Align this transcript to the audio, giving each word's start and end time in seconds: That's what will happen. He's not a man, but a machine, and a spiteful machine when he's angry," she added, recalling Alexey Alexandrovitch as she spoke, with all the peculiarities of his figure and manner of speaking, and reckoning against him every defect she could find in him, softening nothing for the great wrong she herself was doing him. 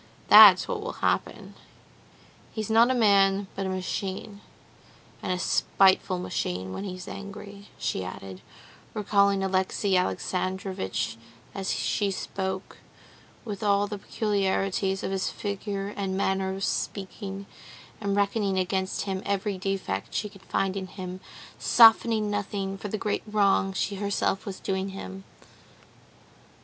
That's 0.29 0.67
what 0.67 0.81
will 0.81 0.93
happen. 0.93 1.53
He's 2.51 2.71
not 2.71 2.89
a 2.89 2.95
man, 2.95 3.45
but 3.55 3.67
a 3.67 3.69
machine, 3.69 4.41
and 5.21 5.31
a 5.31 5.37
spiteful 5.37 6.17
machine 6.17 6.73
when 6.73 6.85
he's 6.85 7.07
angry," 7.07 7.67
she 7.77 8.03
added, 8.03 8.41
recalling 8.95 9.43
Alexey 9.43 9.95
Alexandrovitch 9.95 11.17
as 11.53 11.71
she 11.75 12.09
spoke, 12.09 12.77
with 13.45 13.61
all 13.61 13.85
the 13.85 13.99
peculiarities 13.99 15.03
of 15.03 15.11
his 15.11 15.29
figure 15.29 15.89
and 15.89 16.17
manner 16.17 16.55
of 16.55 16.63
speaking, 16.63 17.45
and 18.01 18.15
reckoning 18.15 18.57
against 18.57 19.01
him 19.03 19.21
every 19.23 19.59
defect 19.59 20.15
she 20.15 20.29
could 20.29 20.41
find 20.41 20.75
in 20.75 20.87
him, 20.87 21.19
softening 21.59 22.31
nothing 22.31 22.75
for 22.75 22.87
the 22.87 22.97
great 22.97 23.21
wrong 23.27 23.71
she 23.71 23.97
herself 23.97 24.47
was 24.47 24.59
doing 24.59 24.89
him. 24.89 25.25